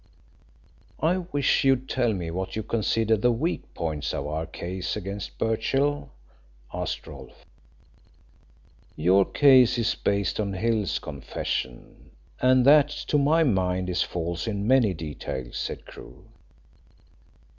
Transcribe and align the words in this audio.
"I 0.99 1.17
wish 1.19 1.63
you'd 1.63 1.87
tell 1.87 2.11
me 2.13 2.31
what 2.31 2.55
you 2.55 2.63
consider 2.63 3.15
the 3.15 3.31
weak 3.31 3.71
points 3.75 4.15
of 4.15 4.25
our 4.25 4.47
case 4.47 4.95
against 4.95 5.37
Birchill," 5.37 6.09
asked 6.73 7.05
Rolfe. 7.05 7.45
"Your 8.95 9.25
case 9.25 9.77
is 9.77 9.93
based 9.93 10.39
on 10.39 10.53
Hill's 10.53 10.97
confession, 10.97 12.09
and 12.41 12.65
that 12.65 12.89
to 13.13 13.19
my 13.19 13.43
mind 13.43 13.91
is 13.91 14.01
false 14.01 14.47
in 14.47 14.65
many 14.65 14.95
details," 14.95 15.59
said 15.59 15.85
Crewe. 15.85 16.25